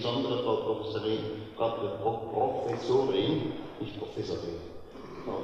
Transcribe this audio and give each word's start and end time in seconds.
insbesondere 0.00 0.42
Frau 0.42 0.56
Professorin, 0.56 1.18
Professorin, 1.56 3.52
nicht 3.80 3.98
Professorin, 3.98 4.56
Frau 5.26 5.42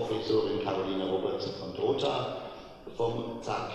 Professorin 0.00 0.64
Caroline 0.64 1.08
Robertson 1.08 1.52
von 1.60 1.76
Dota 1.76 2.38
vom 2.96 3.40
ZAK. 3.42 3.70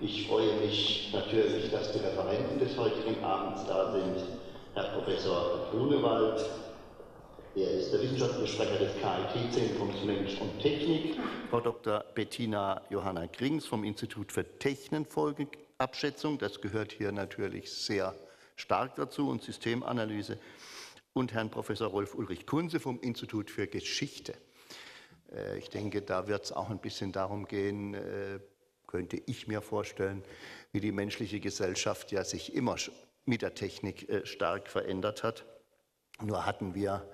Ich 0.00 0.28
freue 0.28 0.52
mich 0.56 1.10
natürlich, 1.14 1.70
dass 1.70 1.90
die 1.92 2.00
Referenten 2.00 2.58
des 2.58 2.76
heutigen 2.76 3.24
Abends 3.24 3.64
da 3.66 3.92
sind. 3.92 4.16
Herr 4.74 4.84
Professor 4.94 5.68
Grunewald, 5.70 6.44
er 7.54 7.70
ist 7.70 7.92
der 7.92 8.02
wissenschaftliche 8.02 8.52
Sprecher 8.52 8.78
des 8.78 8.92
KIT-Zentrums 9.00 10.04
Mensch 10.04 10.38
und 10.40 10.60
Technik. 10.60 11.18
Frau 11.50 11.60
Dr. 11.60 12.04
Bettina 12.14 12.82
Johanna 12.90 13.26
Krings 13.26 13.64
vom 13.64 13.84
Institut 13.84 14.32
für 14.32 14.44
Technikfolgenabschätzung, 14.58 16.38
das 16.38 16.60
gehört 16.60 16.92
hier 16.92 17.12
natürlich 17.12 17.72
sehr 17.72 18.14
stark 18.56 18.94
dazu, 18.96 19.28
und 19.28 19.42
Systemanalyse. 19.42 20.38
Und 21.12 21.32
Herrn 21.34 21.50
Professor 21.50 21.88
Rolf 21.88 22.14
Ulrich 22.14 22.46
Kunze 22.46 22.80
vom 22.80 23.00
Institut 23.00 23.50
für 23.50 23.66
Geschichte. 23.66 24.34
Äh, 25.30 25.58
ich 25.58 25.68
denke, 25.68 26.02
da 26.02 26.26
wird 26.26 26.44
es 26.44 26.52
auch 26.52 26.70
ein 26.70 26.78
bisschen 26.78 27.12
darum 27.12 27.46
gehen, 27.46 27.94
äh, 27.94 28.40
könnte 28.86 29.20
ich 29.26 29.46
mir 29.46 29.62
vorstellen, 29.62 30.22
wie 30.72 30.80
die 30.80 30.92
menschliche 30.92 31.40
Gesellschaft 31.40 32.12
ja 32.12 32.24
sich 32.24 32.54
immer 32.54 32.76
mit 33.24 33.42
der 33.42 33.54
Technik 33.54 34.08
äh, 34.08 34.26
stark 34.26 34.68
verändert 34.68 35.22
hat. 35.22 35.44
Nur 36.20 36.46
hatten 36.46 36.74
wir 36.74 37.06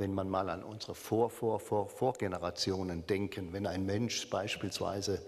wenn 0.00 0.14
man 0.14 0.30
mal 0.30 0.48
an 0.48 0.64
unsere 0.64 0.94
Vor, 0.94 1.28
Vor, 1.28 1.60
Vor, 1.60 1.90
Vorgenerationen 1.90 3.06
denken, 3.06 3.52
wenn 3.52 3.66
ein 3.66 3.84
Mensch 3.84 4.28
beispielsweise 4.30 5.24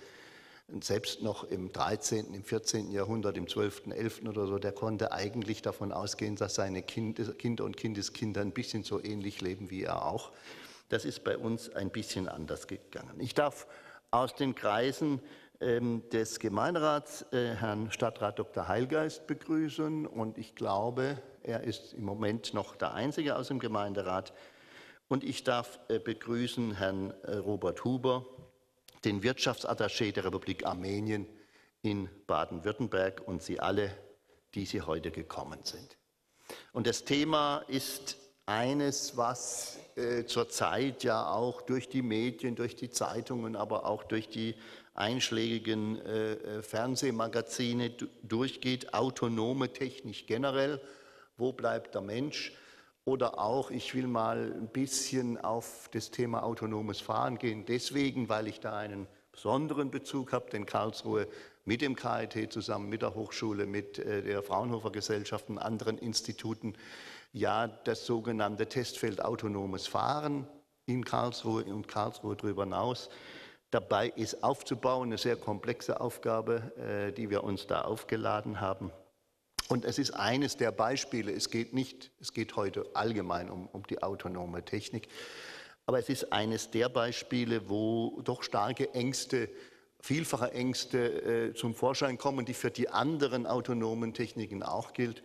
selbst 0.81 1.23
noch 1.23 1.45
im 1.45 1.73
13., 1.73 2.33
im 2.35 2.45
14. 2.45 2.91
Jahrhundert, 2.91 3.37
im 3.37 3.49
12., 3.49 3.89
11. 3.89 4.23
oder 4.27 4.47
so, 4.47 4.59
der 4.59 4.73
konnte 4.73 5.13
eigentlich 5.13 5.61
davon 5.61 5.93
ausgehen, 5.93 6.37
dass 6.37 6.55
seine 6.55 6.83
Kinder 6.83 7.65
und 7.65 7.77
Kindeskinder 7.77 8.41
ein 8.41 8.53
bisschen 8.53 8.83
so 8.83 9.03
ähnlich 9.03 9.41
leben 9.41 9.71
wie 9.71 9.83
er 9.83 10.07
auch. 10.07 10.33
Das 10.89 11.05
ist 11.05 11.25
bei 11.25 11.37
uns 11.37 11.69
ein 11.71 11.91
bisschen 11.91 12.29
anders 12.29 12.67
gegangen. 12.67 13.19
Ich 13.19 13.35
darf 13.35 13.67
aus 14.11 14.35
den 14.35 14.55
Kreisen 14.55 15.21
ähm, 15.61 16.03
des 16.11 16.39
Gemeinderats 16.39 17.27
äh, 17.33 17.55
Herrn 17.55 17.91
Stadtrat 17.91 18.39
Dr. 18.39 18.69
Heilgeist 18.69 19.27
begrüßen 19.27 20.07
und 20.07 20.39
ich 20.39 20.55
glaube, 20.55 21.19
er 21.43 21.65
ist 21.65 21.95
im 21.95 22.05
Moment 22.05 22.55
noch 22.55 22.77
der 22.77 22.95
Einzige 22.95 23.37
aus 23.37 23.49
dem 23.49 23.59
Gemeinderat, 23.59 24.33
und 25.13 25.25
ich 25.25 25.45
darf 25.45 25.79
äh, 25.89 25.99
begrüßen 25.99 26.73
Herrn 26.73 27.13
äh, 27.25 27.37
Robert 27.37 27.85
Huber, 27.85 28.25
den 29.05 29.23
Wirtschaftsattaché 29.23 30.13
der 30.13 30.25
Republik 30.25 30.67
Armenien 30.67 31.27
in 31.83 32.09
Baden-Württemberg 32.27 33.23
und 33.27 33.43
Sie 33.43 33.61
alle, 33.61 33.97
die 34.55 34.67
Sie 34.67 34.83
heute 34.83 35.11
gekommen 35.11 35.61
sind. 35.65 35.99
Und 36.73 36.87
das 36.87 37.05
Thema 37.05 37.65
ist 37.69 38.17
eines, 38.47 39.17
was 39.17 39.79
äh, 39.97 40.25
zurzeit 40.25 41.05
ja 41.05 41.31
auch 41.31 41.63
durch 41.63 41.89
die 41.89 42.03
Medien, 42.03 42.55
durch 42.55 42.77
die 42.77 42.91
Zeitungen, 42.91 43.57
aber 43.57 43.87
auch 43.87 44.05
durch 44.05 44.29
die 44.29 44.55
einschlägigen 44.95 46.01
äh, 46.01 46.33
äh 46.33 46.63
Fernsehmagazine 46.63 47.91
durchgeht, 48.23 48.95
autonome 48.95 49.73
Technik 49.73 50.27
generell. 50.27 50.81
Wo 51.37 51.53
bleibt 51.53 51.95
der 51.95 52.03
Mensch? 52.03 52.53
Oder 53.05 53.39
auch, 53.39 53.71
ich 53.71 53.95
will 53.95 54.07
mal 54.07 54.53
ein 54.53 54.69
bisschen 54.69 55.37
auf 55.39 55.89
das 55.93 56.11
Thema 56.11 56.45
autonomes 56.45 57.01
Fahren 57.01 57.39
gehen, 57.39 57.65
deswegen, 57.67 58.29
weil 58.29 58.47
ich 58.47 58.61
da 58.61 58.77
einen 58.77 59.09
besonderen 59.33 59.91
Bezug 59.91 60.33
habe, 60.33 60.51
denn 60.51 60.67
Karlsruhe 60.67 61.27
mit 61.65 61.81
dem 61.81 61.97
KIT 61.97 62.53
zusammen, 62.53 62.89
mit 62.89 63.03
der 63.03 63.15
Hochschule, 63.15 63.67
mit 63.67 63.99
äh, 63.99 64.23
der 64.23 64.43
Fraunhofer 64.43 64.91
Gesellschaft 64.91 65.49
und 65.49 65.59
anderen 65.59 65.99
Instituten 65.99 66.75
ja 67.33 67.67
das 67.67 68.07
sogenannte 68.07 68.69
Testfeld 68.69 69.25
autonomes 69.25 69.87
Fahren 69.87 70.47
in 70.87 71.05
Karlsruhe 71.05 71.65
und 71.65 71.89
Karlsruhe 71.89 72.37
darüber 72.37 72.65
hinaus 72.65 73.09
dabei 73.73 74.09
ist 74.09 74.45
aufzubauen, 74.45 75.09
eine 75.09 75.19
sehr 75.19 75.37
komplexe 75.37 76.01
Aufgabe, 76.01 76.73
äh, 76.77 77.13
die 77.13 77.31
wir 77.31 77.43
uns 77.43 77.67
da 77.67 77.83
aufgeladen 77.83 78.61
haben. 78.61 78.93
Und 79.69 79.85
es 79.85 79.99
ist 79.99 80.11
eines 80.13 80.57
der 80.57 80.73
Beispiele, 80.73 81.33
es 81.33 81.51
geht 81.51 81.73
nicht, 81.73 82.11
es 82.21 82.33
geht 82.33 82.57
heute 82.57 82.87
allgemein 82.95 83.51
um, 83.51 83.67
um 83.69 83.87
die 83.87 84.03
autonome 84.03 84.65
Technik, 84.65 85.09
aber 85.87 85.99
es 85.99 86.09
ist 86.09 86.33
eines 86.33 86.71
der 86.71 86.89
Beispiele, 86.89 87.69
wo 87.69 88.21
doch 88.23 88.43
starke 88.43 88.93
Ängste, 88.95 89.49
vielfache 90.01 90.53
Ängste 90.53 91.49
äh, 91.51 91.55
zum 91.55 91.75
Vorschein 91.75 92.19
kommen, 92.19 92.45
die 92.45 92.55
für 92.55 92.71
die 92.71 92.89
anderen 92.89 93.47
autonomen 93.47 94.15
Techniken 94.15 94.63
auch 94.63 94.93
gilt. 94.93 95.23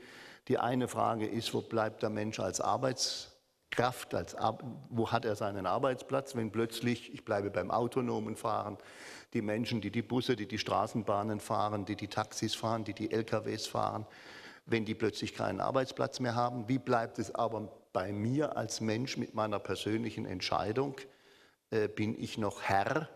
Die 0.47 0.57
eine 0.57 0.87
Frage 0.87 1.27
ist, 1.27 1.53
wo 1.53 1.61
bleibt 1.61 2.03
der 2.03 2.09
Mensch 2.09 2.39
als 2.39 2.61
Arbeitskraft, 3.75 4.16
als, 4.16 4.35
wo 4.89 5.11
hat 5.11 5.25
er 5.25 5.35
seinen 5.35 5.66
Arbeitsplatz, 5.66 6.35
wenn 6.35 6.51
plötzlich, 6.51 7.13
ich 7.13 7.25
bleibe 7.25 7.50
beim 7.51 7.69
autonomen 7.72 8.35
Fahren, 8.35 8.78
die 9.33 9.41
Menschen, 9.41 9.81
die 9.81 9.91
die 9.91 10.01
Busse, 10.01 10.35
die 10.35 10.47
die 10.47 10.57
Straßenbahnen 10.57 11.39
fahren, 11.39 11.85
die 11.85 11.95
die 11.95 12.07
Taxis 12.07 12.55
fahren, 12.55 12.83
die 12.83 12.94
die 12.94 13.11
LKWs 13.11 13.67
fahren, 13.67 14.05
wenn 14.66 14.85
die 14.85 14.95
plötzlich 14.95 15.33
keinen 15.33 15.59
Arbeitsplatz 15.59 16.19
mehr 16.19 16.35
haben? 16.35 16.67
Wie 16.67 16.79
bleibt 16.79 17.19
es 17.19 17.33
aber 17.33 17.72
bei 17.94 18.11
mir 18.11 18.57
als 18.57 18.81
Mensch 18.81 19.17
mit 19.17 19.35
meiner 19.35 19.59
persönlichen 19.59 20.25
Entscheidung? 20.25 20.95
Äh, 21.69 21.88
bin 21.88 22.17
ich 22.17 22.38
noch 22.38 22.61
Herr 22.61 23.09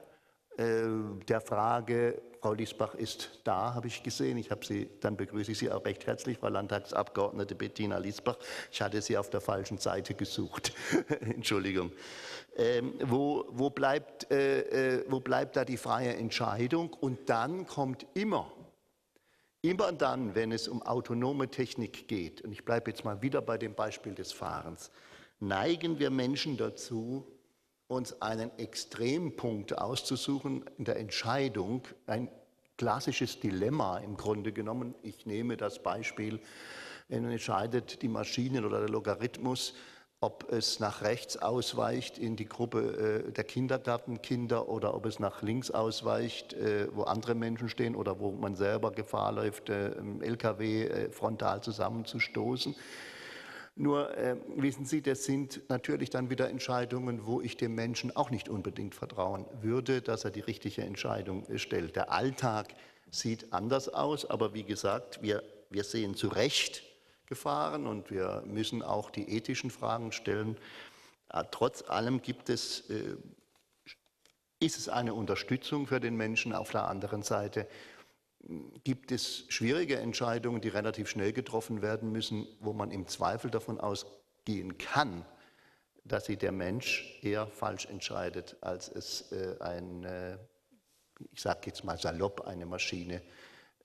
äh, 0.62 1.24
der 1.28 1.42
Frage, 1.42 2.22
Frau 2.42 2.54
Liesbach 2.54 2.96
ist 2.96 3.42
da, 3.44 3.74
habe 3.74 3.88
ich 3.88 4.02
gesehen. 4.02 4.38
Ich 4.38 4.50
habe 4.50 4.66
Sie, 4.66 4.90
dann 5.00 5.16
begrüße 5.16 5.52
ich 5.52 5.60
Sie 5.60 5.72
auch 5.72 5.86
recht 5.86 6.08
herzlich, 6.08 6.40
Frau 6.40 6.50
Landtagsabgeordnete 6.50 7.56
Bettina 7.56 7.98
Liesbach. 7.98 8.38
Ich 8.72 8.82
hatte 8.82 9.02
Sie 9.02 9.18
auf 9.18 9.30
der 9.30 9.42
falschen 9.42 9.78
Seite 9.78 10.14
gesucht. 10.16 10.74
Entschuldigung. 11.22 11.92
Ähm, 12.56 12.94
wo, 13.04 13.46
wo, 13.50 13.70
bleibt, 13.70 14.32
äh, 14.32 15.00
äh, 15.00 15.06
wo 15.08 15.20
bleibt 15.20 15.56
da 15.56 15.66
die 15.66 15.78
freie 15.78 16.16
Entscheidung? 16.16 16.94
Und 16.94 17.30
dann 17.30 17.68
kommt 17.68 18.06
immer 18.14 18.52
Immer 19.64 19.92
dann, 19.92 20.34
wenn 20.34 20.52
es 20.52 20.68
um 20.68 20.82
autonome 20.82 21.48
Technik 21.48 22.08
geht, 22.08 22.42
und 22.42 22.52
ich 22.52 22.66
bleibe 22.66 22.90
jetzt 22.90 23.06
mal 23.06 23.22
wieder 23.22 23.44
bei 23.44 23.60
dem 23.60 23.76
Beispiel 23.76 24.16
des 24.16 24.32
Fahrens, 24.32 24.90
neigen 25.40 26.00
wir 26.00 26.10
Menschen 26.10 26.58
dazu, 26.58 27.28
uns 27.92 28.22
einen 28.22 28.58
Extrempunkt 28.58 29.78
auszusuchen 29.78 30.64
in 30.78 30.86
der 30.86 30.98
Entscheidung, 30.98 31.84
ein 32.08 32.30
klassisches 32.78 33.40
Dilemma 33.40 34.00
im 34.00 34.18
Grunde 34.18 34.54
genommen. 34.54 34.96
Ich 35.04 35.26
nehme 35.26 35.58
das 35.58 35.84
Beispiel, 35.84 36.40
entscheidet 37.10 38.02
die 38.02 38.08
Maschine 38.08 38.66
oder 38.66 38.80
der 38.80 38.90
Logarithmus, 38.90 39.74
ob 40.22 40.52
es 40.52 40.80
nach 40.80 41.02
rechts 41.02 41.36
ausweicht 41.36 42.18
in 42.18 42.36
die 42.36 42.48
Gruppe 42.48 43.26
äh, 43.28 43.32
der 43.32 43.44
Kindergartenkinder 43.44 44.70
oder 44.70 44.94
ob 44.94 45.06
es 45.08 45.20
nach 45.20 45.42
links 45.42 45.72
ausweicht, 45.72 46.54
äh, 46.54 46.88
wo 46.96 47.04
andere 47.04 47.36
Menschen 47.36 47.70
stehen 47.70 47.96
oder 47.96 48.20
wo 48.20 48.32
man 48.32 48.56
selber 48.56 48.92
Gefahr 48.92 49.32
läuft, 49.32 49.70
äh, 49.70 49.90
im 49.94 50.22
LKW 50.22 51.10
frontal 51.12 51.62
zusammenzustoßen. 51.62 52.76
Nur 53.82 54.12
wissen 54.58 54.86
Sie, 54.86 55.02
das 55.02 55.24
sind 55.24 55.68
natürlich 55.70 56.12
dann 56.12 56.30
wieder 56.30 56.50
Entscheidungen, 56.50 57.26
wo 57.26 57.42
ich 57.42 57.58
dem 57.58 57.74
Menschen 57.74 58.16
auch 58.16 58.30
nicht 58.30 58.48
unbedingt 58.48 58.94
vertrauen 58.94 59.48
würde, 59.62 60.04
dass 60.04 60.24
er 60.24 60.30
die 60.30 60.42
richtige 60.42 60.84
Entscheidung 60.84 61.48
stellt. 61.58 61.96
Der 61.96 62.12
Alltag 62.12 62.68
sieht 63.10 63.52
anders 63.52 63.90
aus, 63.90 64.30
aber 64.30 64.54
wie 64.54 64.64
gesagt, 64.64 65.24
wir, 65.24 65.42
wir 65.72 65.84
sehen 65.84 66.16
zu 66.16 66.28
Recht, 66.28 66.84
Gefahren 67.32 67.88
und 67.88 68.12
wir 68.12 68.44
müssen 68.46 68.84
auch 68.84 69.10
die 69.10 69.36
ethischen 69.36 69.72
Fragen 69.72 70.12
stellen. 70.12 70.58
Äh, 71.30 71.46
trotz 71.50 71.90
allem 71.90 72.22
gibt 72.22 72.50
es, 72.50 72.90
äh, 72.90 73.16
ist 74.60 74.78
es 74.78 74.90
eine 74.90 75.14
Unterstützung 75.14 75.88
für 75.88 76.02
den 76.02 76.18
Menschen. 76.18 76.54
Auf 76.54 76.72
der 76.72 76.90
anderen 76.90 77.24
Seite 77.24 77.68
gibt 78.84 79.12
es 79.12 79.46
schwierige 79.50 79.98
Entscheidungen, 79.98 80.62
die 80.62 80.70
relativ 80.70 81.10
schnell 81.10 81.34
getroffen 81.34 81.82
werden 81.82 82.12
müssen, 82.12 82.48
wo 82.60 82.74
man 82.74 82.92
im 82.92 83.08
Zweifel 83.08 83.52
davon 83.52 83.80
ausgehen 83.80 84.78
kann, 84.78 85.26
dass 86.04 86.26
sie 86.26 86.38
der 86.38 86.52
Mensch 86.52 87.20
eher 87.22 87.48
falsch 87.48 87.86
entscheidet, 87.86 88.58
als 88.62 88.90
es 88.90 89.32
äh, 89.32 89.56
ein, 89.60 90.08
ich 91.32 91.42
sage 91.42 91.62
jetzt 91.66 91.84
mal 91.84 91.98
salopp, 91.98 92.42
eine 92.42 92.66
Maschine 92.66 93.22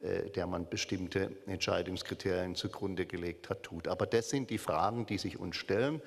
äh, 0.00 0.30
der 0.30 0.46
man 0.46 0.68
bestimmte 0.68 1.36
Entscheidungskriterien 1.46 2.54
zugrunde 2.54 3.06
gelegt 3.06 3.48
hat, 3.48 3.62
tut. 3.62 3.88
Aber 3.88 4.06
das 4.06 4.28
sind 4.28 4.50
die 4.50 4.58
Fragen, 4.58 5.06
die 5.06 5.16
sich 5.16 5.38
uns 5.38 5.56
stellen, 5.56 6.02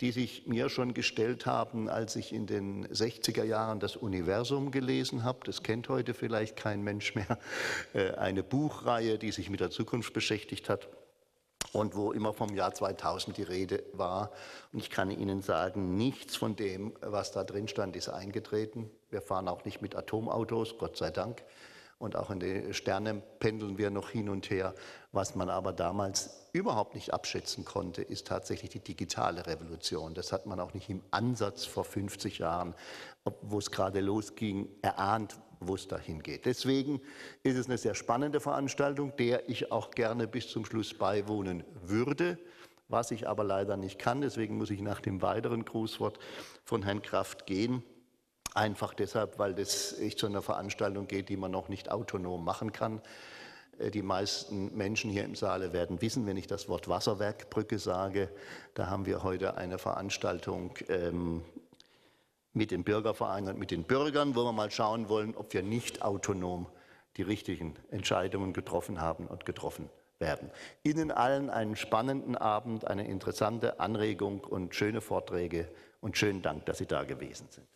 die 0.00 0.12
sich 0.12 0.46
mir 0.46 0.68
schon 0.68 0.94
gestellt 0.94 1.46
haben, 1.46 1.88
als 1.88 2.14
ich 2.14 2.32
in 2.32 2.46
den 2.46 2.86
60er 2.88 3.44
Jahren 3.44 3.80
das 3.80 3.96
Universum 3.96 4.70
gelesen 4.70 5.24
habe. 5.24 5.40
Das 5.44 5.62
kennt 5.62 5.88
heute 5.88 6.14
vielleicht 6.14 6.56
kein 6.56 6.82
Mensch 6.82 7.14
mehr. 7.14 7.38
Äh, 7.94 8.12
eine 8.12 8.42
Buchreihe, 8.42 9.18
die 9.18 9.32
sich 9.32 9.50
mit 9.50 9.60
der 9.60 9.70
Zukunft 9.70 10.12
beschäftigt 10.12 10.68
hat. 10.68 10.88
und 11.72 11.94
wo 11.94 12.12
immer 12.12 12.32
vom 12.32 12.54
Jahr 12.54 12.72
2000 12.74 13.36
die 13.36 13.42
Rede 13.42 13.82
war. 13.92 14.30
Und 14.72 14.80
ich 14.80 14.90
kann 14.90 15.10
Ihnen 15.10 15.42
sagen, 15.42 15.96
nichts 15.96 16.36
von 16.36 16.56
dem, 16.56 16.94
was 17.00 17.32
da 17.32 17.44
drin 17.44 17.68
stand, 17.68 17.96
ist 17.96 18.08
eingetreten. 18.08 18.90
Wir 19.10 19.22
fahren 19.22 19.48
auch 19.48 19.64
nicht 19.64 19.82
mit 19.82 19.94
Atomautos, 19.94 20.78
Gott 20.78 20.96
sei 20.96 21.10
Dank. 21.10 21.42
Und 21.98 22.14
auch 22.14 22.30
in 22.30 22.38
die 22.38 22.72
Sterne 22.74 23.20
pendeln 23.40 23.76
wir 23.76 23.90
noch 23.90 24.10
hin 24.10 24.28
und 24.28 24.50
her. 24.50 24.74
Was 25.10 25.34
man 25.34 25.48
aber 25.50 25.72
damals 25.72 26.48
überhaupt 26.52 26.94
nicht 26.94 27.12
abschätzen 27.12 27.64
konnte, 27.64 28.02
ist 28.02 28.28
tatsächlich 28.28 28.70
die 28.70 28.80
digitale 28.80 29.46
Revolution. 29.46 30.14
Das 30.14 30.32
hat 30.32 30.46
man 30.46 30.60
auch 30.60 30.74
nicht 30.74 30.88
im 30.88 31.02
Ansatz 31.10 31.64
vor 31.64 31.84
50 31.84 32.38
Jahren, 32.38 32.74
wo 33.42 33.58
es 33.58 33.72
gerade 33.72 34.00
losging, 34.00 34.68
erahnt, 34.80 35.38
wo 35.58 35.74
es 35.74 35.88
dahin 35.88 36.22
geht. 36.22 36.46
Deswegen 36.46 37.00
ist 37.42 37.56
es 37.56 37.66
eine 37.66 37.78
sehr 37.78 37.96
spannende 37.96 38.38
Veranstaltung, 38.38 39.16
der 39.16 39.48
ich 39.48 39.72
auch 39.72 39.90
gerne 39.90 40.28
bis 40.28 40.48
zum 40.48 40.64
Schluss 40.64 40.94
beiwohnen 40.94 41.64
würde, 41.82 42.38
was 42.86 43.10
ich 43.10 43.28
aber 43.28 43.42
leider 43.42 43.76
nicht 43.76 43.98
kann. 43.98 44.20
Deswegen 44.20 44.56
muss 44.56 44.70
ich 44.70 44.80
nach 44.80 45.00
dem 45.00 45.20
weiteren 45.20 45.64
Grußwort 45.64 46.20
von 46.64 46.84
Herrn 46.84 47.02
Kraft 47.02 47.46
gehen. 47.46 47.82
Einfach 48.58 48.92
deshalb, 48.92 49.38
weil 49.38 49.54
das 49.54 49.96
echt 50.00 50.18
zu 50.18 50.26
einer 50.26 50.42
Veranstaltung 50.42 51.06
geht, 51.06 51.28
die 51.28 51.36
man 51.36 51.52
noch 51.52 51.68
nicht 51.68 51.92
autonom 51.92 52.44
machen 52.44 52.72
kann. 52.72 53.00
Äh, 53.78 53.92
die 53.92 54.02
meisten 54.02 54.76
Menschen 54.76 55.12
hier 55.12 55.24
im 55.24 55.36
Saale 55.36 55.72
werden 55.72 56.02
wissen, 56.02 56.26
wenn 56.26 56.36
ich 56.36 56.48
das 56.48 56.68
Wort 56.68 56.88
Wasserwerkbrücke 56.88 57.78
sage, 57.78 58.28
da 58.74 58.88
haben 58.88 59.06
wir 59.06 59.22
heute 59.22 59.56
eine 59.56 59.78
Veranstaltung 59.78 60.74
ähm, 60.88 61.44
mit 62.52 62.72
dem 62.72 62.82
Bürgerverein 62.82 63.46
und 63.46 63.60
mit 63.60 63.70
den 63.70 63.84
Bürgern, 63.84 64.34
wo 64.34 64.42
wir 64.42 64.52
mal 64.52 64.72
schauen 64.72 65.08
wollen, 65.08 65.36
ob 65.36 65.54
wir 65.54 65.62
nicht 65.62 66.02
autonom 66.02 66.66
die 67.16 67.22
richtigen 67.22 67.76
Entscheidungen 67.92 68.54
getroffen 68.54 69.00
haben 69.00 69.28
und 69.28 69.46
getroffen 69.46 69.88
werden. 70.18 70.50
Ihnen 70.82 71.12
allen 71.12 71.48
einen 71.48 71.76
spannenden 71.76 72.34
Abend, 72.34 72.88
eine 72.88 73.06
interessante 73.06 73.78
Anregung 73.78 74.42
und 74.42 74.74
schöne 74.74 75.00
Vorträge 75.00 75.68
und 76.00 76.18
schönen 76.18 76.42
Dank, 76.42 76.66
dass 76.66 76.78
Sie 76.78 76.86
da 76.86 77.04
gewesen 77.04 77.46
sind. 77.50 77.68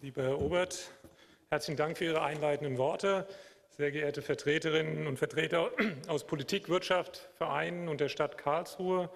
Lieber 0.00 0.22
Herr 0.22 0.40
Obert, 0.40 0.92
Herzlichen 1.50 1.76
Dank 1.76 1.98
für 1.98 2.04
Ihre 2.04 2.22
einleitenden 2.22 2.78
Worte. 2.78 3.26
Sehr 3.68 3.90
geehrte 3.90 4.22
Vertreterinnen 4.22 5.08
und 5.08 5.16
Vertreter 5.16 5.72
aus 6.06 6.24
Politik, 6.24 6.68
Wirtschaft, 6.68 7.28
Vereinen 7.34 7.88
und 7.88 8.00
der 8.00 8.08
Stadt 8.08 8.38
Karlsruhe, 8.38 9.10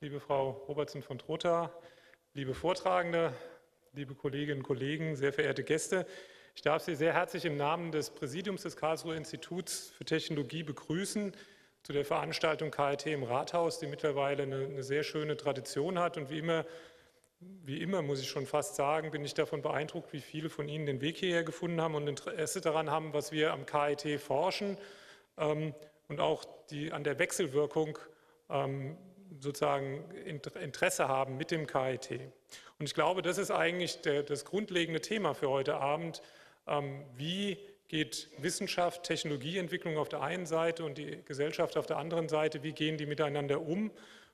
liebe 0.00 0.20
Frau 0.20 0.50
Robertson 0.68 1.02
von 1.02 1.18
Trotha, 1.18 1.72
liebe 2.34 2.54
Vortragende, 2.54 3.32
liebe 3.92 4.14
Kolleginnen 4.14 4.58
und 4.58 4.62
Kollegen, 4.62 5.16
sehr 5.16 5.32
verehrte 5.32 5.64
Gäste. 5.64 6.06
Ich 6.54 6.62
darf 6.62 6.84
Sie 6.84 6.94
sehr 6.94 7.12
herzlich 7.12 7.44
im 7.44 7.56
Namen 7.56 7.90
des 7.90 8.10
Präsidiums 8.10 8.62
des 8.62 8.76
Karlsruher 8.76 9.16
Instituts 9.16 9.90
für 9.98 10.04
Technologie 10.04 10.62
begrüßen 10.62 11.34
zu 11.82 11.92
der 11.92 12.04
Veranstaltung 12.04 12.70
KIT 12.70 13.06
im 13.06 13.24
Rathaus, 13.24 13.80
die 13.80 13.88
mittlerweile 13.88 14.44
eine, 14.44 14.64
eine 14.64 14.82
sehr 14.84 15.02
schöne 15.02 15.36
Tradition 15.36 15.98
hat 15.98 16.16
und 16.16 16.30
wie 16.30 16.38
immer 16.38 16.66
wie 17.40 17.80
immer, 17.80 18.02
muss 18.02 18.20
ich 18.20 18.28
schon 18.28 18.46
fast 18.46 18.76
sagen, 18.76 19.10
bin 19.10 19.24
ich 19.24 19.34
davon 19.34 19.62
beeindruckt, 19.62 20.12
wie 20.12 20.20
viele 20.20 20.50
von 20.50 20.68
Ihnen 20.68 20.86
den 20.86 21.00
Weg 21.00 21.16
hierher 21.18 21.42
gefunden 21.42 21.80
haben 21.80 21.94
und 21.94 22.06
Interesse 22.06 22.60
daran 22.60 22.90
haben, 22.90 23.12
was 23.12 23.32
wir 23.32 23.52
am 23.52 23.64
KIT 23.64 24.20
forschen 24.20 24.76
ähm, 25.38 25.74
und 26.08 26.20
auch 26.20 26.44
die 26.70 26.92
an 26.92 27.04
der 27.04 27.18
Wechselwirkung 27.18 27.98
ähm, 28.50 28.96
sozusagen 29.38 30.10
Interesse 30.60 31.08
haben 31.08 31.36
mit 31.36 31.50
dem 31.50 31.66
KIT. 31.66 32.20
Und 32.78 32.86
ich 32.86 32.94
glaube, 32.94 33.22
das 33.22 33.38
ist 33.38 33.50
eigentlich 33.50 34.02
der, 34.02 34.22
das 34.22 34.44
grundlegende 34.44 35.00
Thema 35.00 35.34
für 35.34 35.48
heute 35.48 35.76
Abend. 35.76 36.20
Ähm, 36.66 37.04
wie 37.16 37.58
geht 37.88 38.28
Wissenschaft, 38.38 39.04
Technologieentwicklung 39.04 39.98
auf 39.98 40.08
der 40.08 40.22
einen 40.22 40.46
Seite 40.46 40.84
und 40.84 40.98
die 40.98 41.22
Gesellschaft 41.24 41.76
auf 41.76 41.86
der 41.86 41.96
anderen 41.96 42.28
Seite, 42.28 42.62
wie 42.62 42.72
gehen 42.72 42.96
die 42.98 43.06
miteinander 43.06 43.60
um? 43.60 43.90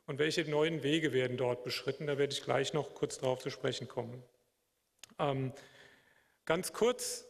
Und 0.06 0.18
welche 0.18 0.48
neuen 0.48 0.82
Wege 0.82 1.12
werden 1.12 1.36
dort 1.36 1.64
beschritten. 1.64 2.06
Da 2.06 2.18
werde 2.18 2.32
ich 2.32 2.42
gleich 2.42 2.72
noch 2.72 2.94
kurz 2.94 3.18
darauf 3.18 3.40
zu 3.40 3.50
sprechen 3.50 3.88
kommen. 3.88 4.22
Ähm, 5.18 5.52
ganz 6.44 6.72
kurz, 6.72 7.26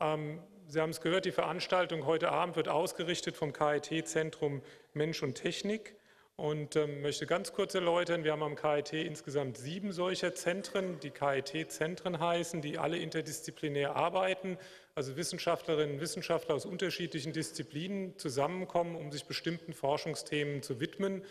ähm, 0.00 0.42
Sie 0.70 0.82
haben 0.82 0.90
es 0.90 1.00
gehört, 1.00 1.24
die 1.24 1.32
Veranstaltung 1.32 2.04
heute 2.04 2.28
Abend 2.28 2.54
wird 2.56 2.68
ausgerichtet 2.68 3.38
vom 3.38 3.54
KIT-Zentrum 3.54 4.60
Mensch 4.92 5.22
und 5.22 5.34
Technik 5.34 5.94
und 6.36 6.76
ähm, 6.76 7.00
möchte 7.00 7.26
ganz 7.26 7.52
kurz 7.52 7.74
erläutern, 7.74 8.22
wir 8.22 8.32
haben 8.32 8.42
am 8.42 8.54
KIT 8.54 8.92
insgesamt 8.92 9.56
sieben 9.56 9.92
solcher 9.92 10.34
Zentren, 10.34 11.00
die 11.00 11.10
KIT-Zentren 11.10 12.20
heißen, 12.20 12.60
die 12.60 12.76
alle 12.76 12.98
interdisziplinär 12.98 13.96
arbeiten, 13.96 14.58
also 14.94 15.16
Wissenschaftlerinnen 15.16 15.96
und 15.96 16.00
Wissenschaftler 16.00 16.54
aus 16.54 16.64
unterschiedlichen 16.64 17.32
Disziplinen 17.32 18.18
zusammenkommen, 18.18 18.94
um 18.94 19.10
sich 19.10 19.24
bestimmten 19.24 19.72
Forschungsthemen 19.72 20.62
zu 20.62 20.80
widmen. 20.80 21.24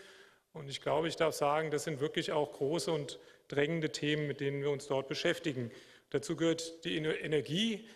Und 0.57 0.69
ich 0.69 0.81
glaube, 0.81 1.07
ich 1.07 1.15
darf 1.15 1.35
sagen, 1.35 1.69
das 1.71 1.83
sind 1.83 1.99
wirklich 1.99 2.31
auch 2.31 2.51
große 2.51 2.91
und 2.91 3.19
drängende 3.47 3.91
Themen, 3.91 4.27
mit 4.27 4.39
denen 4.39 4.61
wir 4.61 4.71
uns 4.71 4.87
dort 4.87 5.07
beschäftigen. 5.07 5.71
Dazu 6.09 6.35
gehört 6.35 6.83
die 6.83 6.97
Energie, 6.97 7.87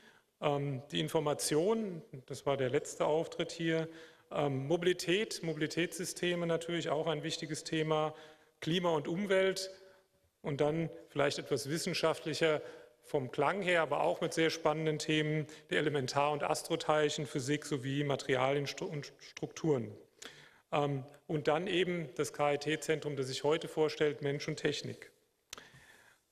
ähm, 0.41 0.81
die 0.91 0.99
Information, 0.99 2.01
das 2.27 2.45
war 2.45 2.57
der 2.57 2.69
letzte 2.69 3.05
Auftritt 3.05 3.51
hier, 3.51 3.87
ähm, 4.31 4.67
Mobilität, 4.67 5.41
Mobilitätssysteme 5.43 6.45
natürlich 6.45 6.89
auch 6.89 7.07
ein 7.07 7.23
wichtiges 7.23 7.63
Thema, 7.63 8.13
Klima 8.59 8.91
und 8.91 9.07
Umwelt 9.07 9.71
und 10.41 10.61
dann 10.61 10.89
vielleicht 11.09 11.39
etwas 11.39 11.69
wissenschaftlicher 11.69 12.61
vom 13.03 13.31
Klang 13.31 13.61
her, 13.61 13.81
aber 13.81 14.01
auch 14.01 14.21
mit 14.21 14.33
sehr 14.33 14.49
spannenden 14.51 14.99
Themen, 14.99 15.47
die 15.69 15.75
Elementar- 15.75 16.31
und 16.31 16.43
Astroteilchen, 16.43 17.25
Physik 17.25 17.65
sowie 17.65 18.03
Materialien 18.03 18.67
und 18.81 19.11
Strukturen. 19.19 19.91
Ähm, 20.71 21.03
und 21.27 21.47
dann 21.47 21.67
eben 21.67 22.09
das 22.15 22.33
KIT-Zentrum, 22.33 23.15
das 23.15 23.27
sich 23.27 23.43
heute 23.43 23.67
vorstellt, 23.67 24.21
Mensch 24.21 24.47
und 24.47 24.57
Technik. 24.57 25.11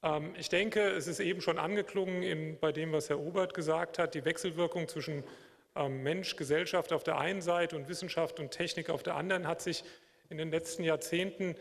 Ähm, 0.03 0.33
ich 0.37 0.49
denke, 0.49 0.81
es 0.81 1.07
ist 1.07 1.19
eben 1.19 1.41
schon 1.41 1.57
angeklungen 1.57 2.57
bei 2.59 2.71
dem, 2.71 2.91
was 2.91 3.09
Herr 3.09 3.19
Obert 3.19 3.53
gesagt 3.53 3.99
hat, 3.99 4.13
die 4.13 4.25
Wechselwirkung 4.25 4.87
zwischen 4.87 5.23
ähm, 5.75 6.03
Mensch, 6.03 6.35
Gesellschaft 6.35 6.93
auf 6.93 7.03
der 7.03 7.17
einen 7.17 7.41
Seite 7.41 7.75
und 7.75 7.87
Wissenschaft 7.89 8.39
und 8.39 8.51
Technik 8.51 8.89
auf 8.89 9.03
der 9.03 9.15
anderen 9.15 9.47
hat 9.47 9.61
sich 9.61 9.83
in 10.29 10.37
den 10.37 10.51
letzten 10.51 10.83
Jahrzehnten 10.83 11.55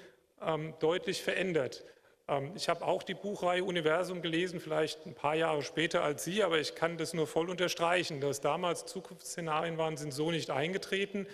deutlich 0.78 1.22
verändert. 1.22 1.84
Ich 2.54 2.68
habe 2.68 2.84
auch 2.84 3.02
die 3.02 3.14
Buchreihe 3.14 3.64
Universum 3.64 4.22
gelesen, 4.22 4.60
vielleicht 4.60 5.04
ein 5.06 5.14
paar 5.14 5.34
Jahre 5.34 5.62
später 5.62 6.04
als 6.04 6.22
Sie, 6.22 6.44
aber 6.44 6.60
ich 6.60 6.74
kann 6.74 6.98
das 6.98 7.12
nur 7.14 7.26
voll 7.26 7.50
unterstreichen, 7.50 8.20
dass 8.20 8.40
damals 8.40 8.84
Zukunftsszenarien 8.86 9.78
waren, 9.78 9.96
sind 9.96 10.12
so 10.12 10.30
nicht 10.30 10.50
eingetreten. 10.50 11.26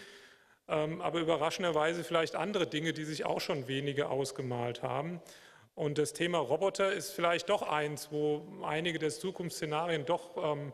Ähm, 0.67 1.01
aber 1.03 1.21
überraschenderweise 1.21 2.05
vielleicht 2.05 2.37
andere 2.37 2.67
Dinge, 2.67 2.93
die 2.93 3.05
sich 3.05 3.25
auch 3.25 3.41
schon 3.41 3.69
wenige 3.69 4.09
ausgemalt 4.09 4.83
haben. 4.83 5.21
Und 5.75 5.99
das 5.99 6.13
Thema 6.13 6.39
Roboter 6.39 6.93
ist 6.93 7.11
vielleicht 7.11 7.49
doch 7.51 7.63
eins, 7.63 8.11
wo 8.11 8.47
einige 8.63 8.99
der 8.99 9.11
Zukunftsszenarien 9.11 10.07
doch 10.07 10.37
ähm, 10.37 10.73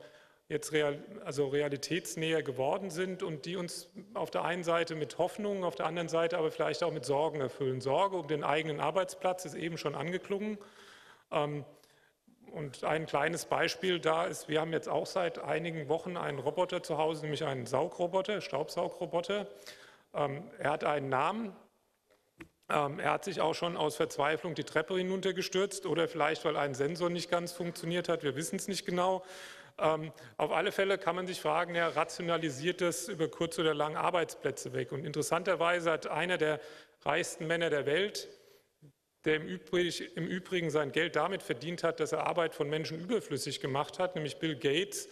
jetzt 0.48 0.72
real, 0.72 1.02
also 1.24 1.48
realitätsnäher 1.48 2.42
geworden 2.42 2.90
sind 2.90 3.22
und 3.22 3.46
die 3.46 3.56
uns 3.56 3.88
auf 4.14 4.30
der 4.30 4.44
einen 4.44 4.64
Seite 4.64 4.94
mit 4.94 5.16
Hoffnung, 5.16 5.64
auf 5.64 5.74
der 5.74 5.86
anderen 5.86 6.08
Seite 6.08 6.36
aber 6.36 6.50
vielleicht 6.50 6.82
auch 6.82 6.92
mit 6.92 7.04
Sorgen 7.04 7.40
erfüllen. 7.40 7.80
Sorge 7.80 8.16
um 8.16 8.28
den 8.28 8.44
eigenen 8.44 8.80
Arbeitsplatz 8.80 9.44
ist 9.44 9.54
eben 9.54 9.78
schon 9.78 9.94
angeklungen. 9.94 10.58
Ähm, 11.30 11.64
und 12.52 12.84
ein 12.84 13.06
kleines 13.06 13.44
Beispiel 13.44 14.00
da 14.00 14.26
ist, 14.26 14.48
wir 14.48 14.60
haben 14.60 14.72
jetzt 14.72 14.88
auch 14.88 15.06
seit 15.06 15.38
einigen 15.38 15.88
Wochen 15.88 16.16
einen 16.16 16.38
Roboter 16.38 16.82
zu 16.82 16.98
Hause, 16.98 17.22
nämlich 17.22 17.44
einen 17.44 17.66
Saugroboter, 17.66 18.40
Staubsaugroboter. 18.40 19.46
Ähm, 20.14 20.50
er 20.58 20.70
hat 20.70 20.84
einen 20.84 21.08
Namen. 21.08 21.56
Ähm, 22.68 22.98
er 22.98 23.12
hat 23.12 23.24
sich 23.24 23.40
auch 23.40 23.54
schon 23.54 23.76
aus 23.76 23.96
Verzweiflung 23.96 24.54
die 24.54 24.64
Treppe 24.64 24.96
hinuntergestürzt 24.96 25.86
oder 25.86 26.08
vielleicht, 26.08 26.44
weil 26.44 26.56
ein 26.56 26.74
Sensor 26.74 27.10
nicht 27.10 27.30
ganz 27.30 27.52
funktioniert 27.52 28.08
hat. 28.08 28.22
Wir 28.22 28.36
wissen 28.36 28.56
es 28.56 28.68
nicht 28.68 28.86
genau. 28.86 29.24
Ähm, 29.78 30.12
auf 30.36 30.52
alle 30.52 30.72
Fälle 30.72 30.98
kann 30.98 31.16
man 31.16 31.26
sich 31.26 31.40
fragen, 31.40 31.74
ja, 31.74 31.88
rationalisiert 31.88 32.80
das 32.80 33.08
über 33.08 33.28
kurz 33.28 33.58
oder 33.58 33.74
lang 33.74 33.96
Arbeitsplätze 33.96 34.72
weg? 34.72 34.92
Und 34.92 35.04
interessanterweise 35.04 35.90
hat 35.90 36.06
einer 36.06 36.38
der 36.38 36.60
reichsten 37.02 37.46
Männer 37.46 37.70
der 37.70 37.86
Welt, 37.86 38.28
der 39.24 39.36
im, 39.36 40.26
Übrigen 40.26 40.70
sein 40.70 40.92
Geld 40.92 41.16
damit 41.16 41.42
verdient 41.42 41.82
hat, 41.82 42.00
dass 42.00 42.12
er 42.12 42.26
Arbeit 42.26 42.54
von 42.54 42.68
Menschen 42.68 42.98
überflüssig 42.98 43.60
gemacht 43.60 43.98
hat, 43.98 44.14
nämlich 44.14 44.38
Bill 44.38 44.56
Gates, 44.56 45.08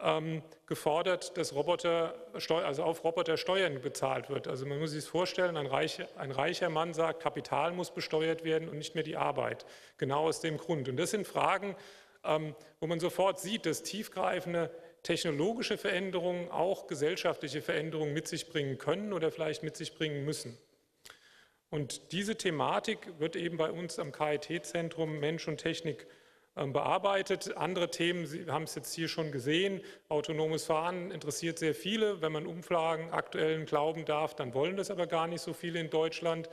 ähm, 0.00 0.42
gefordert, 0.66 1.36
dass 1.36 1.54
Roboter, 1.54 2.14
also 2.32 2.82
auf 2.82 3.04
Roboter 3.04 3.36
Steuern 3.36 3.80
bezahlt 3.80 4.30
wird. 4.30 4.48
Also 4.48 4.66
man 4.66 4.80
muss 4.80 4.90
sich 4.90 5.04
vorstellen, 5.04 5.56
ein, 5.56 5.66
reich, 5.66 6.00
ein 6.16 6.32
reicher 6.32 6.70
Mann 6.70 6.92
sagt, 6.92 7.22
Kapital 7.22 7.72
muss 7.72 7.92
besteuert 7.92 8.42
werden 8.42 8.68
und 8.68 8.78
nicht 8.78 8.94
mehr 8.94 9.04
die 9.04 9.16
Arbeit. 9.16 9.64
Genau 9.98 10.26
aus 10.26 10.40
dem 10.40 10.56
Grund. 10.56 10.88
Und 10.88 10.96
das 10.96 11.12
sind 11.12 11.26
Fragen, 11.26 11.76
ähm, 12.24 12.54
wo 12.80 12.86
man 12.86 13.00
sofort 13.00 13.38
sieht, 13.38 13.66
dass 13.66 13.82
tiefgreifende 13.82 14.70
technologische 15.02 15.78
Veränderungen 15.78 16.50
auch 16.50 16.86
gesellschaftliche 16.86 17.60
Veränderungen 17.60 18.12
mit 18.12 18.28
sich 18.28 18.48
bringen 18.48 18.78
können 18.78 19.12
oder 19.12 19.30
vielleicht 19.30 19.62
mit 19.62 19.76
sich 19.76 19.94
bringen 19.94 20.24
müssen. 20.24 20.56
Und 21.72 22.12
diese 22.12 22.36
Thematik 22.36 22.98
wird 23.18 23.34
eben 23.34 23.56
bei 23.56 23.70
uns 23.70 23.98
am 23.98 24.12
KIT-Zentrum 24.12 25.20
Mensch 25.20 25.48
und 25.48 25.56
Technik 25.56 26.06
ähm, 26.54 26.74
bearbeitet. 26.74 27.56
Andere 27.56 27.90
Themen, 27.90 28.26
Sie 28.26 28.44
haben 28.44 28.64
es 28.64 28.74
jetzt 28.74 28.92
hier 28.92 29.08
schon 29.08 29.32
gesehen, 29.32 29.80
autonomes 30.10 30.66
Fahren 30.66 31.10
interessiert 31.10 31.58
sehr 31.58 31.74
viele. 31.74 32.20
Wenn 32.20 32.30
man 32.30 32.46
Umfragen 32.46 33.08
aktuellen 33.08 33.64
glauben 33.64 34.04
darf, 34.04 34.36
dann 34.36 34.52
wollen 34.52 34.76
das 34.76 34.90
aber 34.90 35.06
gar 35.06 35.26
nicht 35.26 35.40
so 35.40 35.54
viele 35.54 35.80
in 35.80 35.88
Deutschland. 35.88 36.48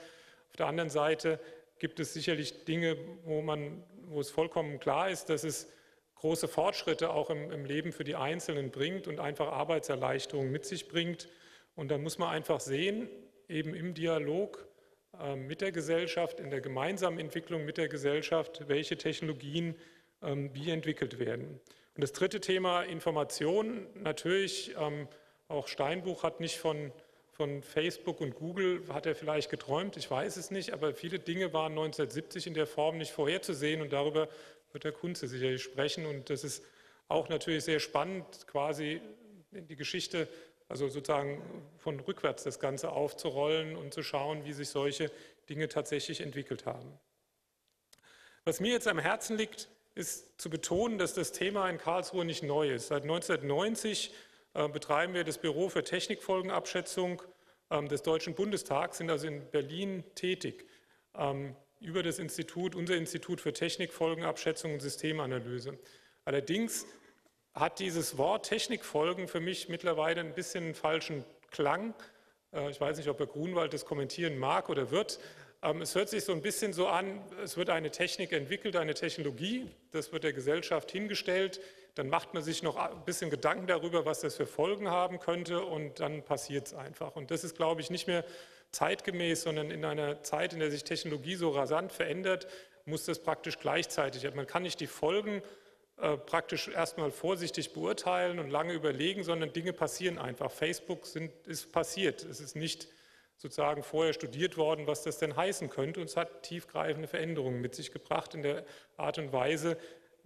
Auf 0.52 0.56
der 0.56 0.68
anderen 0.68 0.90
Seite 0.90 1.42
gibt 1.80 2.00
es 2.00 2.14
sicherlich 2.14 2.64
Dinge, 2.64 2.96
wo, 3.26 3.42
man, 3.42 3.84
wo 4.08 4.22
es 4.22 4.30
vollkommen 4.30 4.80
klar 4.80 5.10
ist, 5.10 5.26
dass 5.26 5.44
es 5.44 5.70
große 6.16 6.48
Fortschritte 6.48 7.10
auch 7.10 7.30
im, 7.30 7.52
im 7.52 7.66
Leben 7.66 7.92
für 7.92 8.06
die 8.06 8.16
Einzelnen 8.16 8.72
bringt 8.72 9.10
und 9.10 9.20
einfach 9.20 9.52
Arbeitserleichterungen 9.52 10.50
mit 10.50 10.64
sich 10.64 10.88
bringt. 10.88 11.28
Und 11.76 11.92
da 11.92 11.98
muss 11.98 12.20
man 12.20 12.30
einfach 12.30 12.62
sehen, 12.62 13.10
eben 13.50 13.76
im 13.76 13.94
Dialog 13.94 14.69
mit 15.36 15.62
der 15.62 15.72
Gesellschaft, 15.72 16.40
in 16.40 16.50
der 16.50 16.62
gemeinsamen 16.62 17.20
Entwicklung 17.20 17.66
mit 17.66 17.78
der 17.78 17.90
Gesellschaft, 17.90 18.68
welche 18.68 18.98
Technologien 18.98 19.76
ähm, 20.22 20.54
wie 20.54 20.70
entwickelt 20.70 21.20
werden. 21.20 21.60
Und 21.96 22.02
das 22.02 22.14
dritte 22.14 22.40
Thema 22.40 22.84
Information. 22.84 23.88
Natürlich, 23.96 24.76
ähm, 24.78 25.08
auch 25.48 25.68
Steinbuch 25.68 26.24
hat 26.24 26.40
nicht 26.40 26.58
von, 26.58 26.92
von 27.32 27.64
Facebook 27.64 28.22
und 28.22 28.36
Google, 28.36 28.84
hat 28.90 29.06
er 29.06 29.16
vielleicht 29.16 29.50
geträumt, 29.50 29.98
ich 29.98 30.10
weiß 30.10 30.38
es 30.38 30.52
nicht, 30.52 30.72
aber 30.72 30.94
viele 30.94 31.20
Dinge 31.20 31.54
waren 31.54 31.72
1970 31.72 32.48
in 32.48 32.54
der 32.54 32.68
Form 32.68 32.98
nicht 32.98 33.12
vorherzusehen 33.12 33.82
und 33.82 33.92
darüber 33.92 34.30
wird 34.72 34.84
der 34.84 34.92
Kunze 34.92 35.28
sicherlich 35.28 35.64
sprechen. 35.64 36.06
Und 36.06 36.30
das 36.30 36.44
ist 36.44 36.64
auch 37.08 37.30
natürlich 37.30 37.64
sehr 37.64 37.80
spannend, 37.80 38.26
quasi 38.48 39.02
in 39.52 39.68
die 39.68 39.76
Geschichte 39.76 40.28
also 40.70 40.88
sozusagen 40.88 41.42
von 41.78 42.00
rückwärts 42.00 42.44
das 42.44 42.60
Ganze 42.60 42.92
aufzurollen 42.92 43.76
und 43.76 43.94
zu 43.94 44.04
schauen, 44.04 44.46
wie 44.46 44.54
sich 44.54 44.70
solche 44.70 45.12
Dinge 45.50 45.68
tatsächlich 45.68 46.22
entwickelt 46.22 46.66
haben. 46.66 46.98
Was 48.46 48.60
mir 48.60 48.72
jetzt 48.72 48.88
am 48.88 49.00
Herzen 49.00 49.36
liegt, 49.36 49.70
ist 49.96 50.40
zu 50.40 50.50
betonen, 50.50 50.98
dass 51.00 51.14
das 51.14 51.32
Thema 51.32 51.70
in 51.70 51.80
Karlsruhe 51.80 52.24
nicht 52.24 52.44
neu 52.44 52.72
ist. 52.72 52.88
Seit 52.88 53.02
1990 53.04 54.14
äh, 54.54 54.70
betreiben 54.70 55.14
wir 55.14 55.24
das 55.24 55.40
Büro 55.40 55.70
für 55.70 55.84
Technikfolgenabschätzung 55.84 57.22
ähm, 57.72 57.90
des 57.90 58.04
Deutschen 58.04 58.36
Bundestags, 58.36 59.00
sind 59.00 59.10
also 59.10 59.28
in 59.28 59.50
Berlin 59.50 60.04
tätig 60.16 60.68
ähm, 61.16 61.56
über 61.80 62.04
das 62.04 62.20
Institut, 62.20 62.76
unser 62.76 62.96
Institut 62.96 63.42
für 63.42 63.54
Technikfolgenabschätzung 63.54 64.74
und 64.74 64.82
Systemanalyse. 64.82 65.80
Allerdings 66.26 66.86
hat 67.54 67.80
dieses 67.80 68.18
Wort 68.18 68.48
Technikfolgen 68.48 69.28
für 69.28 69.40
mich 69.40 69.70
mittlerweile 69.70 70.22
ein 70.22 70.34
bisschen 70.34 70.66
einen 70.66 70.76
falschen 70.76 71.26
Klang. 71.52 71.94
Äh, 72.54 72.70
ich 72.70 72.80
weiß 72.80 72.98
nicht, 72.98 73.10
ob 73.10 73.20
Herr 73.20 73.28
Grunwald 73.28 73.74
das 73.74 73.86
kommentieren 73.86 74.38
mag 74.38 74.70
oder 74.70 74.92
wird. 74.92 75.20
Ähm, 75.62 75.82
es 75.82 75.96
hört 75.96 76.10
sich 76.10 76.24
so 76.24 76.32
ein 76.32 76.42
bisschen 76.42 76.74
so 76.74 76.88
an, 76.88 77.22
es 77.44 77.58
wird 77.58 77.70
eine 77.70 77.92
Technik 77.92 78.32
entwickelt, 78.32 78.76
eine 78.76 78.94
Technologie, 78.94 79.70
das 79.92 80.14
wird 80.14 80.24
der 80.24 80.34
Gesellschaft 80.34 80.92
hingestellt, 80.92 81.60
dann 81.96 82.08
macht 82.08 82.34
man 82.34 82.44
sich 82.44 82.64
noch 82.64 82.78
ein 82.78 83.04
bisschen 83.04 83.30
Gedanken 83.30 83.68
darüber, 83.68 84.06
was 84.06 84.22
das 84.22 84.36
für 84.36 84.46
Folgen 84.46 84.90
haben 84.90 85.20
könnte 85.20 85.62
und 85.66 86.00
dann 86.00 86.24
passiert 86.24 86.68
es 86.68 86.74
einfach. 86.74 87.16
Und 87.18 87.30
das 87.30 87.44
ist, 87.44 87.58
glaube 87.58 87.82
ich, 87.82 87.90
nicht 87.90 88.08
mehr 88.08 88.24
zeitgemäß, 88.72 89.42
sondern 89.42 89.70
in 89.70 89.84
einer 89.84 90.24
Zeit, 90.24 90.54
in 90.54 90.60
der 90.60 90.72
sich 90.72 90.86
Technologie 90.86 91.36
so 91.36 91.50
rasant 91.50 91.92
verändert, 91.92 92.48
muss 92.86 93.06
das 93.06 93.20
praktisch 93.20 93.60
gleichzeitig. 93.60 94.34
Man 94.34 94.48
kann 94.48 94.64
nicht 94.64 94.80
die 94.80 94.88
Folgen 94.88 95.42
äh, 96.02 96.18
praktisch 96.18 96.70
erstmal 96.70 97.12
vorsichtig 97.12 97.74
beurteilen 97.74 98.40
und 98.40 98.50
lange 98.50 98.74
überlegen, 98.74 99.24
sondern 99.24 99.52
Dinge 99.52 99.74
passieren 99.74 100.18
einfach. 100.18 100.50
Facebook 100.50 101.06
sind, 101.06 101.32
ist 101.46 101.72
passiert. 101.72 102.24
Es 102.24 102.40
ist 102.40 102.56
nicht 102.56 102.88
sozusagen 103.36 103.84
vorher 103.84 104.14
studiert 104.14 104.58
worden, 104.58 104.88
was 104.88 105.04
das 105.04 105.18
denn 105.18 105.36
heißen 105.36 105.70
könnte. 105.70 106.00
Und 106.00 106.08
es 106.08 106.16
hat 106.16 106.44
tiefgreifende 106.44 107.08
Veränderungen 107.08 107.60
mit 107.62 107.76
sich 107.76 107.92
gebracht 107.92 108.34
in 108.34 108.44
der 108.44 108.66
Art 108.98 109.18
und 109.18 109.34
Weise, 109.34 109.78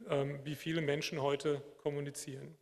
ähm, 0.10 0.39
wie 0.44 0.56
viele 0.56 0.82
Menschen 0.82 1.22
heute 1.22 1.62
kommunizieren. 1.77 2.56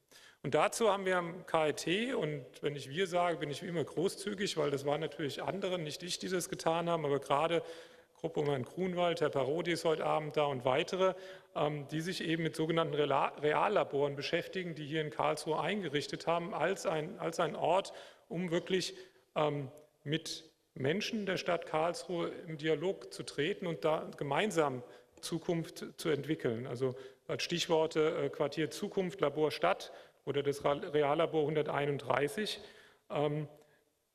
Und 0.44 0.56
dazu 0.56 0.90
haben 0.90 1.06
wir 1.06 1.18
am 1.18 1.46
KIT, 1.46 2.16
und 2.16 2.46
wenn 2.62 2.76
ich 2.76 2.90
wir 2.90 3.08
sage, 3.08 3.38
bin 3.38 3.52
ich 3.52 3.62
wie 3.62 3.68
immer 3.68 3.84
großzügig, 3.84 4.58
weil 4.58 4.72
das 4.72 4.86
waren 4.86 5.02
natürlich 5.02 5.44
andere, 5.44 5.78
nicht 5.78 6.02
ich, 6.02 6.18
die 6.18 6.30
das 6.30 6.50
getan 6.50 6.90
haben, 6.90 7.06
aber 7.06 7.20
gerade 7.20 7.62
Gruppe 8.22 8.42
um 8.42 8.46
Herrn 8.50 8.66
Grunwald, 8.66 9.20
Herr 9.20 9.32
Parodi 9.32 9.72
ist 9.72 9.84
heute 9.84 10.06
Abend 10.06 10.38
da 10.38 10.46
und 10.46 10.64
weitere, 10.64 11.16
ähm, 11.56 11.88
die 11.88 12.02
sich 12.02 12.24
eben 12.24 12.44
mit 12.44 12.56
sogenannten 12.56 12.94
Reallaboren 12.94 14.16
beschäftigen, 14.16 14.76
die 14.76 14.86
hier 14.86 15.02
in 15.02 15.10
Karlsruhe 15.10 15.60
eingerichtet 15.60 16.28
haben, 16.28 16.54
als 16.54 16.86
ein, 16.86 17.18
als 17.18 17.40
ein 17.40 17.56
Ort, 17.56 17.94
um 18.30 18.52
wirklich 18.52 18.96
ähm, 19.36 19.72
mit 20.04 20.48
Menschen 20.76 21.26
der 21.26 21.38
Stadt 21.38 21.66
Karlsruhe 21.66 22.32
im 22.46 22.60
Dialog 22.60 23.12
zu 23.12 23.24
treten 23.24 23.66
und 23.66 23.84
da 23.84 24.08
gemeinsam 24.18 24.84
Zukunft 25.22 25.86
zu 25.98 26.10
entwickeln. 26.10 26.68
Also 26.68 26.94
als 27.28 27.42
Stichworte 27.42 28.26
äh, 28.26 28.30
Quartier 28.30 28.70
Zukunft, 28.70 29.20
Labor 29.22 29.50
Stadt 29.50 29.92
oder 30.26 30.44
das 30.44 30.64
Reallabor 30.64 31.42
131 31.42 32.60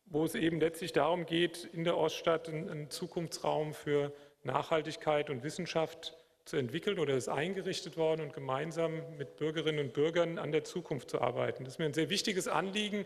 wo 0.07 0.25
es 0.25 0.35
eben 0.35 0.61
letztlich 0.61 0.93
darum 0.93 1.27
geht, 1.27 1.69
in 1.73 1.85
der 1.85 1.97
Oststadt 1.97 2.49
einen 2.49 2.91
Zukunftsraum 2.91 3.75
für 3.75 4.13
Nachhaltigkeit 4.45 5.31
und 5.31 5.43
Wissenschaft 5.43 6.17
zu 6.45 6.57
entwickeln 6.57 7.01
oder 7.01 7.15
ist 7.15 7.29
eingerichtet 7.29 7.97
worden 7.97 8.21
und 8.21 8.33
gemeinsam 8.33 9.03
mit 9.19 9.37
Bürgerinnen 9.37 9.87
und 9.87 9.93
Bürgern 9.93 10.39
an 10.39 10.53
der 10.53 10.63
Zukunft 10.63 11.11
zu 11.11 11.21
arbeiten. 11.21 11.65
Das 11.65 11.75
ist 11.75 11.79
mir 11.79 11.87
ein 11.87 11.95
sehr 11.95 12.09
wichtiges 12.09 12.47
Anliegen, 12.47 13.05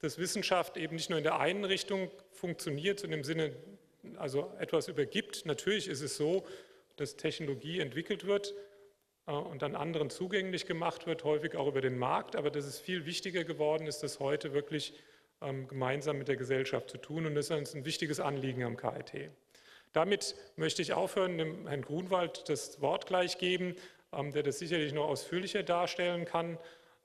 dass 0.00 0.18
Wissenschaft 0.18 0.76
eben 0.76 0.96
nicht 0.96 1.08
nur 1.08 1.18
in 1.18 1.24
der 1.24 1.40
einen 1.40 1.64
Richtung 1.64 2.10
funktioniert, 2.32 3.02
und 3.02 3.12
im 3.12 3.24
Sinne 3.24 3.52
also 4.16 4.52
etwas 4.58 4.88
übergibt. 4.88 5.46
Natürlich 5.46 5.88
ist 5.88 6.02
es 6.02 6.16
so, 6.16 6.44
dass 6.96 7.16
Technologie 7.16 7.80
entwickelt 7.80 8.26
wird 8.26 8.52
äh, 9.26 9.32
und 9.32 9.62
dann 9.62 9.74
anderen 9.74 10.10
zugänglich 10.10 10.66
gemacht 10.66 11.06
wird, 11.06 11.24
häufig 11.24 11.56
auch 11.56 11.68
über 11.68 11.80
den 11.80 11.98
Markt, 11.98 12.36
aber 12.36 12.50
dass 12.50 12.66
es 12.66 12.78
viel 12.78 13.06
wichtiger 13.06 13.44
geworden 13.44 13.86
ist, 13.86 14.02
dass 14.02 14.20
heute 14.20 14.52
wirklich 14.52 14.92
gemeinsam 15.68 16.18
mit 16.18 16.28
der 16.28 16.36
Gesellschaft 16.36 16.90
zu 16.90 16.98
tun. 16.98 17.26
Und 17.26 17.34
das 17.34 17.50
ist 17.50 17.56
uns 17.56 17.74
ein 17.74 17.84
wichtiges 17.84 18.20
Anliegen 18.20 18.62
am 18.64 18.76
KIT. 18.76 19.30
Damit 19.92 20.36
möchte 20.56 20.80
ich 20.82 20.94
aufhören, 20.94 21.36
dem 21.36 21.66
Herrn 21.66 21.82
Grunwald 21.82 22.48
das 22.48 22.80
Wort 22.80 23.06
gleich 23.06 23.38
geben, 23.38 23.76
ähm, 24.12 24.32
der 24.32 24.42
das 24.42 24.58
sicherlich 24.58 24.92
noch 24.92 25.06
ausführlicher 25.06 25.62
darstellen 25.62 26.24
kann 26.24 26.58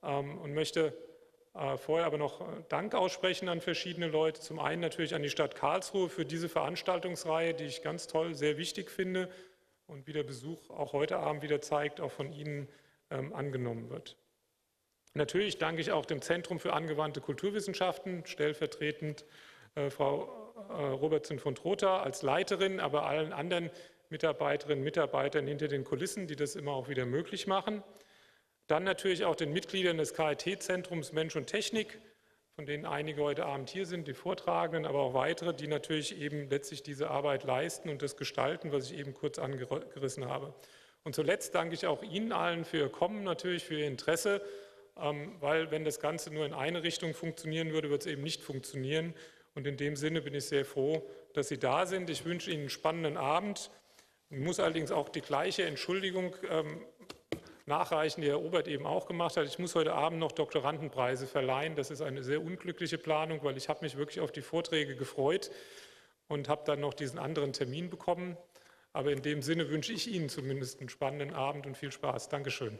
ähm, 0.03 0.37
und 0.37 0.53
möchte 0.53 0.93
äh, 1.53 1.77
vorher 1.77 2.05
aber 2.05 2.17
noch 2.17 2.45
Dank 2.69 2.95
aussprechen 2.95 3.49
an 3.49 3.59
verschiedene 3.59 4.07
Leute. 4.07 4.39
Zum 4.39 4.59
einen 4.59 4.81
natürlich 4.81 5.15
an 5.15 5.23
die 5.23 5.29
Stadt 5.29 5.55
Karlsruhe 5.55 6.07
für 6.07 6.25
diese 6.25 6.47
Veranstaltungsreihe, 6.47 7.53
die 7.53 7.65
ich 7.65 7.81
ganz 7.81 8.07
toll, 8.07 8.35
sehr 8.35 8.57
wichtig 8.57 8.89
finde 8.89 9.29
und 9.87 10.07
wie 10.07 10.13
der 10.13 10.23
Besuch 10.23 10.69
auch 10.69 10.93
heute 10.93 11.17
Abend 11.17 11.43
wieder 11.43 11.61
zeigt, 11.61 11.99
auch 11.99 12.11
von 12.11 12.31
Ihnen 12.31 12.67
angenommen 13.09 13.89
wird. 13.89 14.17
Natürlich 15.13 15.57
danke 15.57 15.81
ich 15.81 15.91
auch 15.91 16.05
dem 16.05 16.21
Zentrum 16.21 16.59
für 16.59 16.73
angewandte 16.73 17.21
Kulturwissenschaften, 17.21 18.25
stellvertretend 18.25 19.25
äh, 19.75 19.89
Frau 19.89 20.53
äh, 20.69 20.73
Robertson 20.73 21.39
von 21.39 21.55
Trotha 21.55 22.01
als 22.01 22.21
Leiterin, 22.21 22.79
aber 22.79 23.05
allen 23.05 23.33
anderen 23.33 23.69
Mitarbeiterinnen 24.09 24.79
und 24.79 24.85
Mitarbeitern 24.85 25.47
hinter 25.47 25.67
den 25.67 25.83
Kulissen, 25.83 26.27
die 26.27 26.35
das 26.35 26.55
immer 26.55 26.71
auch 26.71 26.87
wieder 26.89 27.05
möglich 27.05 27.47
machen. 27.47 27.83
Dann 28.67 28.83
natürlich 28.83 29.25
auch 29.25 29.35
den 29.35 29.53
Mitgliedern 29.53 29.97
des 29.97 30.13
KIT-Zentrums 30.13 31.13
Mensch 31.13 31.35
und 31.35 31.47
Technik, 31.47 31.99
von 32.55 32.65
denen 32.65 32.85
einige 32.85 33.21
heute 33.21 33.45
Abend 33.45 33.69
hier 33.69 33.85
sind, 33.85 34.07
die 34.07 34.13
Vortragenden, 34.13 34.85
aber 34.85 34.99
auch 34.99 35.13
weitere, 35.13 35.53
die 35.53 35.67
natürlich 35.67 36.19
eben 36.19 36.49
letztlich 36.49 36.83
diese 36.83 37.09
Arbeit 37.09 37.43
leisten 37.43 37.89
und 37.89 38.01
das 38.01 38.17
gestalten, 38.17 38.71
was 38.71 38.89
ich 38.89 38.97
eben 38.97 39.13
kurz 39.13 39.39
angerissen 39.39 40.25
habe. 40.25 40.53
Und 41.03 41.13
zuletzt 41.15 41.55
danke 41.55 41.75
ich 41.75 41.85
auch 41.85 42.03
Ihnen 42.03 42.31
allen 42.31 42.65
für 42.65 42.77
Ihr 42.77 42.89
Kommen, 42.89 43.23
natürlich 43.23 43.63
für 43.63 43.75
Ihr 43.75 43.87
Interesse 43.87 44.41
weil 45.39 45.71
wenn 45.71 45.83
das 45.83 45.99
Ganze 45.99 46.33
nur 46.33 46.45
in 46.45 46.53
eine 46.53 46.83
Richtung 46.83 47.13
funktionieren 47.13 47.71
würde, 47.71 47.89
wird 47.89 48.01
es 48.01 48.07
eben 48.07 48.23
nicht 48.23 48.41
funktionieren. 48.41 49.13
Und 49.55 49.65
in 49.67 49.77
dem 49.77 49.95
Sinne 49.95 50.21
bin 50.21 50.33
ich 50.33 50.45
sehr 50.45 50.65
froh, 50.65 51.07
dass 51.33 51.47
Sie 51.47 51.57
da 51.57 51.85
sind. 51.85 52.09
Ich 52.09 52.25
wünsche 52.25 52.51
Ihnen 52.51 52.61
einen 52.61 52.69
spannenden 52.69 53.17
Abend. 53.17 53.71
Ich 54.29 54.39
muss 54.39 54.59
allerdings 54.59 54.91
auch 54.91 55.09
die 55.09 55.21
gleiche 55.21 55.63
Entschuldigung 55.63 56.35
ähm, 56.49 56.81
nachreichen, 57.65 58.21
die 58.21 58.29
Herr 58.29 58.41
Obert 58.41 58.67
eben 58.67 58.85
auch 58.85 59.07
gemacht 59.07 59.37
hat. 59.37 59.45
Ich 59.45 59.59
muss 59.59 59.75
heute 59.75 59.93
Abend 59.93 60.19
noch 60.19 60.31
Doktorandenpreise 60.31 61.27
verleihen. 61.27 61.75
Das 61.75 61.91
ist 61.91 62.01
eine 62.01 62.23
sehr 62.23 62.41
unglückliche 62.41 62.97
Planung, 62.97 63.43
weil 63.43 63.57
ich 63.57 63.69
habe 63.69 63.83
mich 63.83 63.97
wirklich 63.97 64.19
auf 64.19 64.31
die 64.31 64.41
Vorträge 64.41 64.95
gefreut 64.95 65.51
und 66.27 66.49
habe 66.49 66.63
dann 66.65 66.79
noch 66.79 66.93
diesen 66.93 67.19
anderen 67.19 67.53
Termin 67.53 67.89
bekommen. 67.89 68.37
Aber 68.93 69.11
in 69.11 69.21
dem 69.21 69.41
Sinne 69.41 69.69
wünsche 69.69 69.93
ich 69.93 70.07
Ihnen 70.07 70.29
zumindest 70.29 70.79
einen 70.79 70.89
spannenden 70.89 71.33
Abend 71.33 71.65
und 71.67 71.77
viel 71.77 71.91
Spaß. 71.91 72.29
Dankeschön. 72.29 72.79